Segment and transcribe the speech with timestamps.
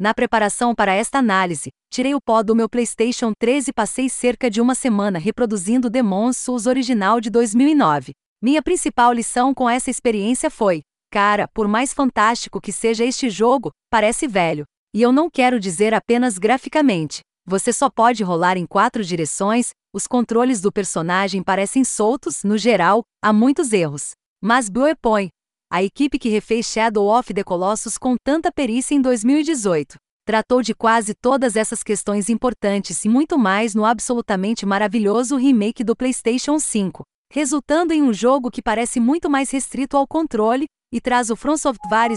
[0.00, 4.50] Na preparação para esta análise, tirei o pó do meu PlayStation 3 e passei cerca
[4.50, 8.12] de uma semana reproduzindo Demon's Souls original de 2009.
[8.42, 10.80] Minha principal lição com essa experiência foi:
[11.12, 14.64] cara, por mais fantástico que seja este jogo, parece velho.
[14.94, 17.20] E eu não quero dizer apenas graficamente.
[17.46, 23.02] Você só pode rolar em quatro direções, os controles do personagem parecem soltos, no geral,
[23.22, 24.12] há muitos erros.
[24.42, 25.30] Mas Bluepoint,
[25.72, 29.94] a equipe que refez Shadow of the Colossus com tanta perícia em 2018,
[30.26, 35.94] tratou de quase todas essas questões importantes e muito mais no absolutamente maravilhoso remake do
[35.94, 41.30] PlayStation 5, resultando em um jogo que parece muito mais restrito ao controle e traz
[41.30, 41.54] o From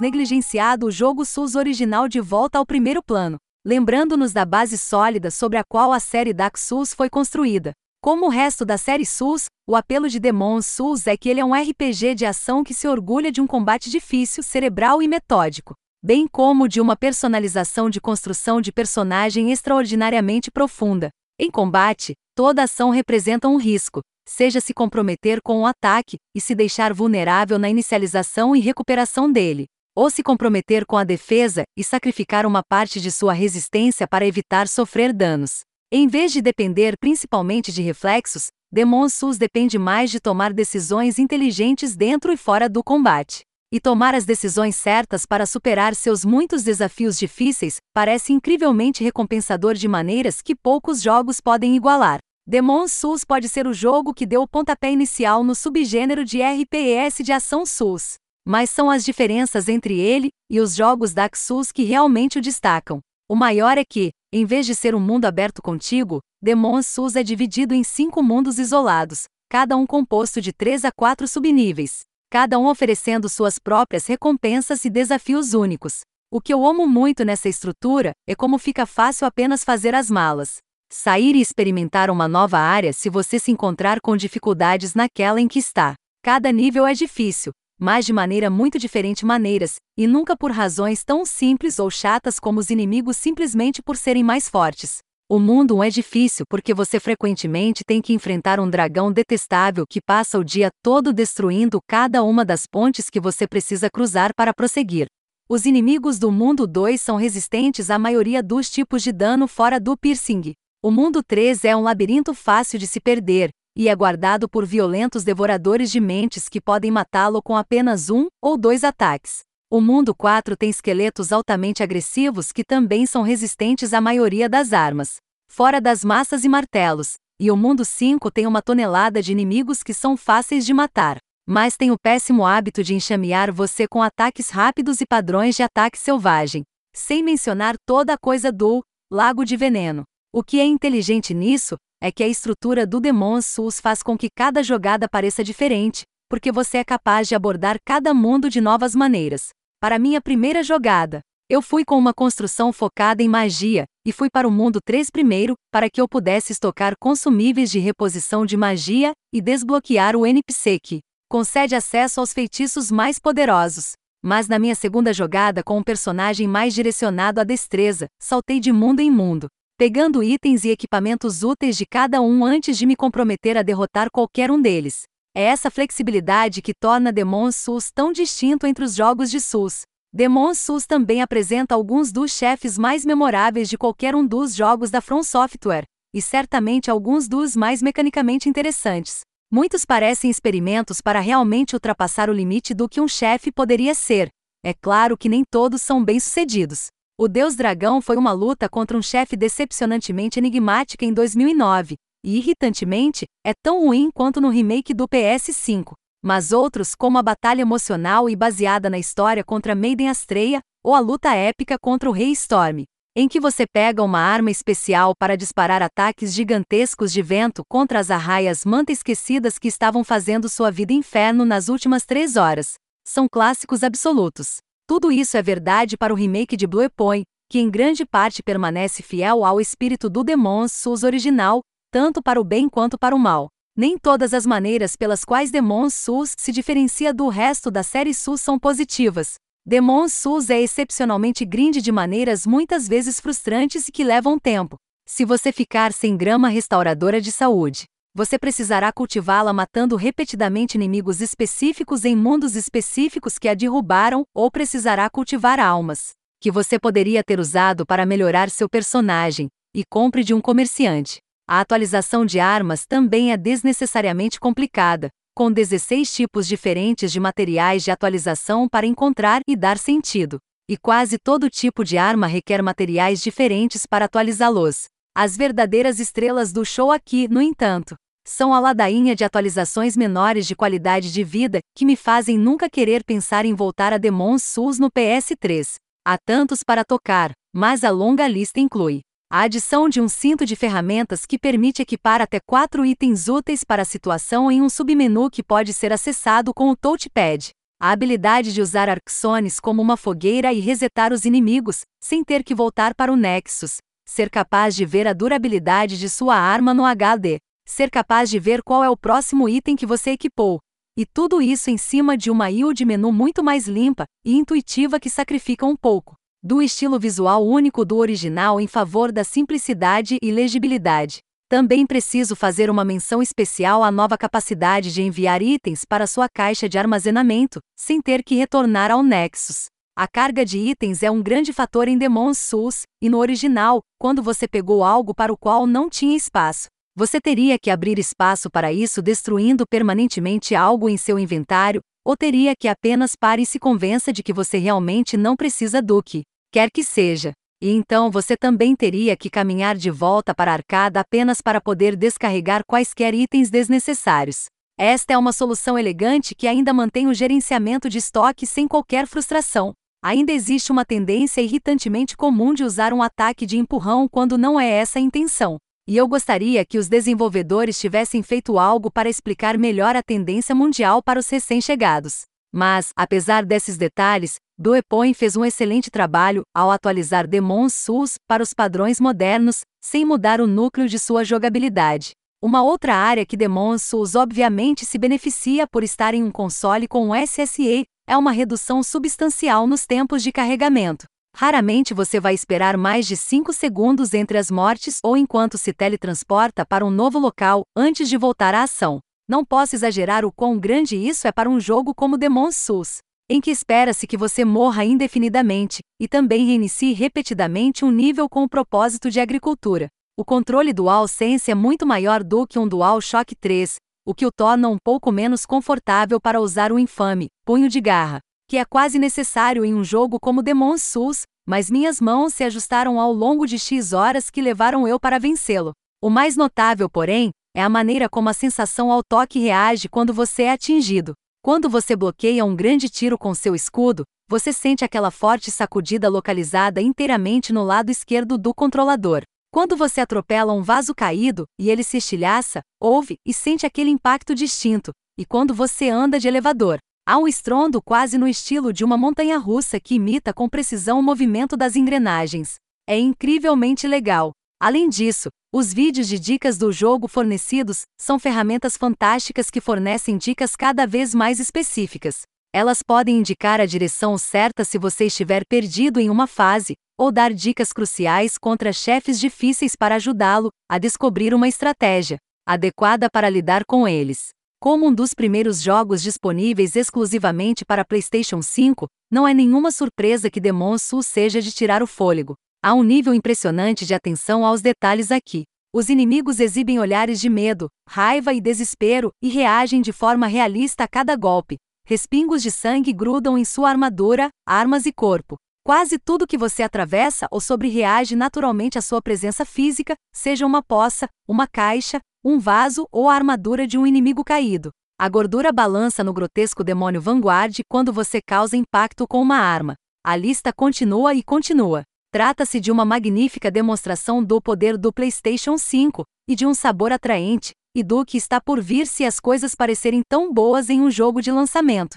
[0.00, 5.56] negligenciado o jogo SUS original de volta ao primeiro plano, lembrando-nos da base sólida sobre
[5.56, 7.70] a qual a série Dark Souls foi construída.
[8.06, 11.44] Como o resto da série Souls, o apelo de Demon's Souls é que ele é
[11.44, 16.28] um RPG de ação que se orgulha de um combate difícil, cerebral e metódico, bem
[16.28, 21.10] como de uma personalização de construção de personagem extraordinariamente profunda.
[21.36, 26.54] Em combate, toda ação representa um risco, seja se comprometer com um ataque e se
[26.54, 29.66] deixar vulnerável na inicialização e recuperação dele,
[29.96, 34.68] ou se comprometer com a defesa e sacrificar uma parte de sua resistência para evitar
[34.68, 35.62] sofrer danos.
[35.92, 41.94] Em vez de depender principalmente de reflexos, Demon Souls depende mais de tomar decisões inteligentes
[41.94, 43.42] dentro e fora do combate.
[43.72, 49.86] E tomar as decisões certas para superar seus muitos desafios difíceis parece incrivelmente recompensador de
[49.86, 52.18] maneiras que poucos jogos podem igualar.
[52.44, 57.18] Demon Souls pode ser o jogo que deu o pontapé inicial no subgênero de RPS
[57.22, 58.14] de ação Souls.
[58.44, 62.98] Mas são as diferenças entre ele e os jogos Dark Souls que realmente o destacam.
[63.28, 67.22] O maior é que, em vez de ser um mundo aberto contigo, Demon's Souls é
[67.22, 72.66] dividido em cinco mundos isolados, cada um composto de três a quatro subníveis, cada um
[72.66, 76.00] oferecendo suas próprias recompensas e desafios únicos.
[76.30, 80.58] O que eu amo muito nessa estrutura é como fica fácil apenas fazer as malas.
[80.92, 85.60] Sair e experimentar uma nova área se você se encontrar com dificuldades naquela em que
[85.60, 85.94] está.
[86.22, 91.24] Cada nível é difícil, mas de maneira muito diferente maneiras, e nunca por razões tão
[91.24, 94.98] simples ou chatas como os inimigos simplesmente por serem mais fortes.
[95.28, 100.38] O mundo é difícil porque você frequentemente tem que enfrentar um dragão detestável que passa
[100.38, 105.06] o dia todo destruindo cada uma das pontes que você precisa cruzar para prosseguir.
[105.48, 109.96] Os inimigos do mundo 2 são resistentes à maioria dos tipos de dano fora do
[109.96, 110.52] piercing.
[110.80, 115.22] O mundo 3 é um labirinto fácil de se perder, e é guardado por violentos
[115.22, 119.40] devoradores de mentes que podem matá-lo com apenas um ou dois ataques.
[119.70, 125.16] O mundo 4 tem esqueletos altamente agressivos que também são resistentes à maioria das armas,
[125.46, 129.92] fora das massas e martelos, e o mundo 5 tem uma tonelada de inimigos que
[129.92, 135.02] são fáceis de matar, mas tem o péssimo hábito de enxamear você com ataques rápidos
[135.02, 136.62] e padrões de ataque selvagem,
[136.94, 138.82] sem mencionar toda a coisa do
[139.12, 140.04] Lago de Veneno.
[140.32, 141.76] O que é inteligente nisso
[142.06, 146.52] é que a estrutura do Demon's Souls faz com que cada jogada pareça diferente, porque
[146.52, 149.48] você é capaz de abordar cada mundo de novas maneiras.
[149.80, 154.46] Para minha primeira jogada, eu fui com uma construção focada em magia, e fui para
[154.46, 159.40] o mundo 3 primeiro, para que eu pudesse estocar consumíveis de reposição de magia e
[159.40, 163.94] desbloquear o NPC que concede acesso aos feitiços mais poderosos.
[164.24, 169.00] Mas na minha segunda jogada com um personagem mais direcionado à destreza, saltei de mundo
[169.00, 173.62] em mundo, pegando itens e equipamentos úteis de cada um antes de me comprometer a
[173.62, 175.02] derrotar qualquer um deles.
[175.34, 179.82] É essa flexibilidade que torna Demon's Souls tão distinto entre os jogos de Souls.
[180.10, 185.02] Demon's Souls também apresenta alguns dos chefes mais memoráveis de qualquer um dos jogos da
[185.02, 185.84] From Software,
[186.14, 189.20] e certamente alguns dos mais mecanicamente interessantes.
[189.52, 194.30] Muitos parecem experimentos para realmente ultrapassar o limite do que um chefe poderia ser.
[194.64, 196.86] É claro que nem todos são bem-sucedidos.
[197.18, 203.24] O Deus Dragão foi uma luta contra um chefe decepcionantemente enigmática em 2009, e irritantemente,
[203.42, 205.94] é tão ruim quanto no remake do PS5.
[206.22, 211.00] Mas outros, como a batalha emocional e baseada na história contra Maiden Astreia, ou a
[211.00, 212.84] luta épica contra o Rei Storm,
[213.16, 218.10] em que você pega uma arma especial para disparar ataques gigantescos de vento contra as
[218.10, 222.74] arraias manta esquecidas que estavam fazendo sua vida inferno nas últimas três horas.
[223.08, 224.58] São clássicos absolutos.
[224.86, 229.44] Tudo isso é verdade para o remake de Bluepoint, que em grande parte permanece fiel
[229.44, 231.60] ao espírito do Demon's Souls original,
[231.90, 233.48] tanto para o bem quanto para o mal.
[233.76, 238.40] Nem todas as maneiras pelas quais Demon's Souls se diferencia do resto da série Souls
[238.40, 239.34] são positivas.
[239.66, 244.76] Demon's Souls é excepcionalmente grinde de maneiras muitas vezes frustrantes e que levam tempo.
[245.04, 247.86] Se você ficar sem grama restauradora de saúde,
[248.16, 255.10] você precisará cultivá-la matando repetidamente inimigos específicos em mundos específicos que a derrubaram, ou precisará
[255.10, 260.40] cultivar almas que você poderia ter usado para melhorar seu personagem, e compre de um
[260.40, 261.18] comerciante.
[261.46, 267.90] A atualização de armas também é desnecessariamente complicada, com 16 tipos diferentes de materiais de
[267.90, 270.38] atualização para encontrar e dar sentido.
[270.66, 274.84] E quase todo tipo de arma requer materiais diferentes para atualizá-los.
[275.14, 277.96] As verdadeiras estrelas do show aqui, no entanto,
[278.26, 283.04] são a ladainha de atualizações menores de qualidade de vida que me fazem nunca querer
[283.04, 285.76] pensar em voltar a Demon's Souls no PS3.
[286.04, 290.54] Há tantos para tocar, mas a longa lista inclui a adição de um cinto de
[290.54, 295.42] ferramentas que permite equipar até quatro itens úteis para a situação em um submenu que
[295.42, 297.50] pode ser acessado com o touchpad.
[297.80, 302.54] A habilidade de usar Arxones como uma fogueira e resetar os inimigos, sem ter que
[302.54, 303.78] voltar para o Nexus.
[304.08, 307.38] Ser capaz de ver a durabilidade de sua arma no HD.
[307.68, 310.60] Ser capaz de ver qual é o próximo item que você equipou.
[310.96, 315.00] E tudo isso em cima de uma IO de menu muito mais limpa e intuitiva
[315.00, 320.30] que sacrifica um pouco do estilo visual único do original em favor da simplicidade e
[320.30, 321.18] legibilidade.
[321.48, 326.68] Também preciso fazer uma menção especial à nova capacidade de enviar itens para sua caixa
[326.68, 329.66] de armazenamento, sem ter que retornar ao Nexus.
[329.96, 334.22] A carga de itens é um grande fator em Demon's Souls, e no original, quando
[334.22, 338.72] você pegou algo para o qual não tinha espaço, você teria que abrir espaço para
[338.72, 344.10] isso destruindo permanentemente algo em seu inventário, ou teria que apenas pare e se convença
[344.10, 347.32] de que você realmente não precisa do que quer que seja.
[347.60, 351.96] E então você também teria que caminhar de volta para a arcada apenas para poder
[351.96, 354.46] descarregar quaisquer itens desnecessários.
[354.78, 359.74] Esta é uma solução elegante que ainda mantém o gerenciamento de estoque sem qualquer frustração.
[360.02, 364.66] Ainda existe uma tendência irritantemente comum de usar um ataque de empurrão quando não é
[364.66, 365.58] essa a intenção.
[365.88, 371.00] E eu gostaria que os desenvolvedores tivessem feito algo para explicar melhor a tendência mundial
[371.00, 372.22] para os recém-chegados.
[372.52, 378.52] Mas, apesar desses detalhes, Duepoin fez um excelente trabalho ao atualizar Demon's Souls para os
[378.52, 382.10] padrões modernos, sem mudar o núcleo de sua jogabilidade.
[382.42, 387.14] Uma outra área que Demon's Souls obviamente se beneficia por estar em um console com
[387.14, 391.06] SSE é uma redução substancial nos tempos de carregamento.
[391.38, 396.64] Raramente você vai esperar mais de 5 segundos entre as mortes ou enquanto se teletransporta
[396.64, 399.00] para um novo local antes de voltar à ação.
[399.28, 403.38] Não posso exagerar o quão grande isso é para um jogo como Demon's Souls, em
[403.38, 409.10] que espera-se que você morra indefinidamente, e também reinicie repetidamente um nível com o propósito
[409.10, 409.88] de agricultura.
[410.18, 414.70] O controle DualSense é muito maior do que um DualShock 3, o que o torna
[414.70, 419.64] um pouco menos confortável para usar o infame punho de garra, que é quase necessário
[419.64, 423.92] em um jogo como Demon's Souls, mas minhas mãos se ajustaram ao longo de X
[423.92, 425.72] horas que levaram eu para vencê-lo.
[426.00, 430.44] O mais notável, porém, é a maneira como a sensação ao toque reage quando você
[430.44, 431.14] é atingido.
[431.42, 436.80] Quando você bloqueia um grande tiro com seu escudo, você sente aquela forte sacudida localizada
[436.80, 439.22] inteiramente no lado esquerdo do controlador.
[439.52, 444.34] Quando você atropela um vaso caído e ele se estilhaça, ouve e sente aquele impacto
[444.34, 444.90] distinto.
[445.18, 449.38] E quando você anda de elevador, há um estrondo quase no estilo de uma montanha
[449.38, 452.56] russa que imita com precisão o movimento das engrenagens.
[452.88, 454.32] É incrivelmente legal.
[454.60, 460.56] Além disso, os vídeos de dicas do jogo fornecidos são ferramentas fantásticas que fornecem dicas
[460.56, 462.22] cada vez mais específicas.
[462.52, 467.32] Elas podem indicar a direção certa se você estiver perdido em uma fase, ou dar
[467.32, 473.86] dicas cruciais contra chefes difíceis para ajudá-lo a descobrir uma estratégia adequada para lidar com
[473.86, 474.35] eles.
[474.58, 480.40] Como um dos primeiros jogos disponíveis exclusivamente para PlayStation 5, não é nenhuma surpresa que
[480.40, 482.34] Demon's Souls seja de tirar o fôlego.
[482.64, 485.44] Há um nível impressionante de atenção aos detalhes aqui.
[485.74, 490.88] Os inimigos exibem olhares de medo, raiva e desespero e reagem de forma realista a
[490.88, 491.58] cada golpe.
[491.86, 495.36] Respingos de sangue grudam em sua armadura, armas e corpo.
[495.66, 500.62] Quase tudo que você atravessa ou sobre reage naturalmente à sua presença física, seja uma
[500.62, 504.70] poça, uma caixa, um vaso ou a armadura de um inimigo caído.
[504.96, 509.74] A gordura balança no grotesco demônio Vanguard quando você causa impacto com uma arma.
[510.04, 511.82] A lista continua e continua.
[512.12, 517.50] Trata-se de uma magnífica demonstração do poder do PlayStation 5 e de um sabor atraente,
[517.74, 521.20] e do que está por vir se as coisas parecerem tão boas em um jogo
[521.20, 521.96] de lançamento.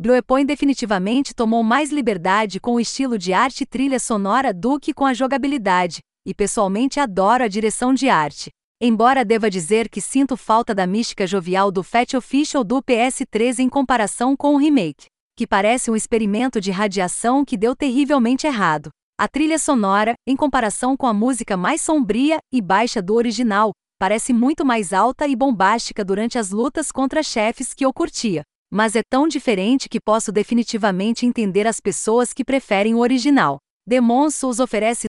[0.00, 4.94] Bluepoint definitivamente tomou mais liberdade com o estilo de arte e trilha sonora do que
[4.94, 8.50] com a jogabilidade, e pessoalmente adoro a direção de arte.
[8.80, 13.68] Embora deva dizer que sinto falta da mística jovial do Fat Official do PS3 em
[13.68, 15.06] comparação com o remake,
[15.36, 18.90] que parece um experimento de radiação que deu terrivelmente errado.
[19.18, 24.32] A trilha sonora, em comparação com a música mais sombria e baixa do original, parece
[24.32, 28.44] muito mais alta e bombástica durante as lutas contra chefes que eu curtia.
[28.70, 33.58] Mas é tão diferente que posso definitivamente entender as pessoas que preferem o original.
[33.86, 35.07] Demon Souls oferece